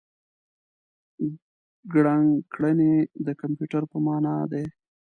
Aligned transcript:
ګڼکړنی 1.93 2.93
د 3.25 3.27
کمپیوټر 3.41 3.83
په 3.91 3.97
مانا 4.05 4.35
دی. 4.51 4.65